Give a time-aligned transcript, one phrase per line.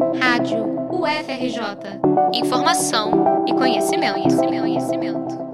[0.00, 2.00] Rádio UFRJ.
[2.32, 5.50] Informação e conhecimento, conhecimento, conhecimento.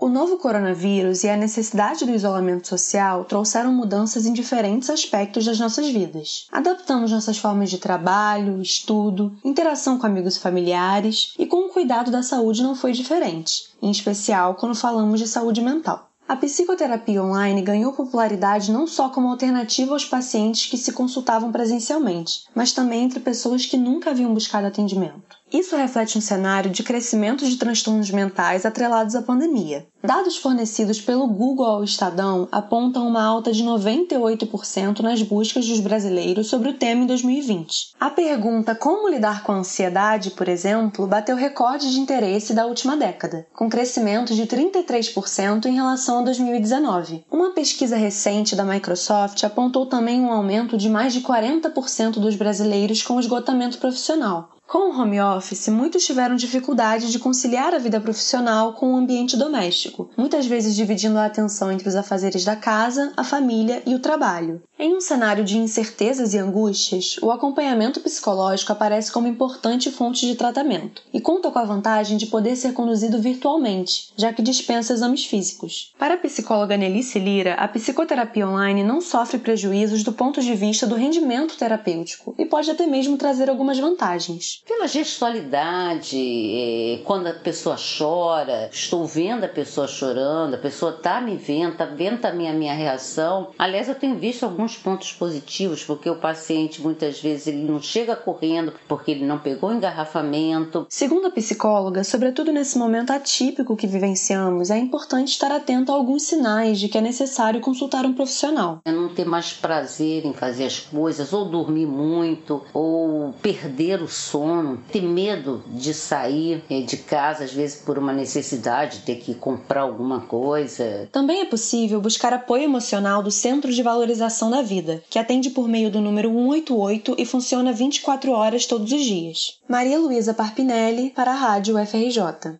[0.00, 5.58] O novo coronavírus e a necessidade do isolamento social trouxeram mudanças em diferentes aspectos das
[5.58, 6.46] nossas vidas.
[6.52, 12.10] Adaptamos nossas formas de trabalho, estudo, interação com amigos e familiares, e com o cuidado
[12.10, 16.11] da saúde não foi diferente, em especial quando falamos de saúde mental.
[16.28, 22.44] A psicoterapia online ganhou popularidade não só como alternativa aos pacientes que se consultavam presencialmente,
[22.54, 25.36] mas também entre pessoas que nunca haviam buscado atendimento.
[25.52, 29.86] Isso reflete um cenário de crescimento de transtornos mentais atrelados à pandemia.
[30.04, 36.48] Dados fornecidos pelo Google ao Estadão apontam uma alta de 98% nas buscas dos brasileiros
[36.48, 37.92] sobre o tema em 2020.
[38.00, 42.96] A pergunta como lidar com a ansiedade, por exemplo, bateu recorde de interesse da última
[42.96, 47.24] década, com crescimento de 33% em relação a 2019.
[47.30, 53.04] Uma pesquisa recente da Microsoft apontou também um aumento de mais de 40% dos brasileiros
[53.04, 58.72] com esgotamento profissional, com o home office, muitos tiveram dificuldade de conciliar a vida profissional
[58.72, 63.22] com o ambiente doméstico, muitas vezes dividindo a atenção entre os afazeres da casa, a
[63.22, 64.62] família e o trabalho.
[64.78, 70.34] Em um cenário de incertezas e angústias, o acompanhamento psicológico aparece como importante fonte de
[70.34, 75.26] tratamento e conta com a vantagem de poder ser conduzido virtualmente, já que dispensa exames
[75.26, 75.92] físicos.
[75.98, 80.86] Para a psicóloga Nelice Lira, a psicoterapia online não sofre prejuízos do ponto de vista
[80.86, 84.61] do rendimento terapêutico e pode até mesmo trazer algumas vantagens.
[84.64, 91.20] Pela gestualidade, é, quando a pessoa chora, estou vendo a pessoa chorando, a pessoa está
[91.20, 93.50] me vendo, está vendo também a minha reação.
[93.58, 98.14] Aliás, eu tenho visto alguns pontos positivos, porque o paciente muitas vezes ele não chega
[98.14, 100.86] correndo porque ele não pegou engarrafamento.
[100.88, 106.22] Segundo a psicóloga, sobretudo nesse momento atípico que vivenciamos, é importante estar atento a alguns
[106.22, 108.78] sinais de que é necessário consultar um profissional.
[108.84, 114.06] É não ter mais prazer em fazer as coisas, ou dormir muito, ou perder o
[114.06, 119.16] sono sono, ter medo de sair eh, de casa, às vezes por uma necessidade, ter
[119.16, 121.08] que comprar alguma coisa.
[121.10, 125.66] Também é possível buscar apoio emocional do Centro de Valorização da Vida, que atende por
[125.66, 129.58] meio do número 188 e funciona 24 horas todos os dias.
[129.66, 132.50] Maria Luísa Parpinelli, para a Rádio FRJ.